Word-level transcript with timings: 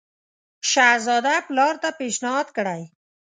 شهزاده 0.71 1.35
پلار 1.47 1.75
ته 1.81 1.89
پېشنهاد 1.99 2.47
کړی. 2.57 2.81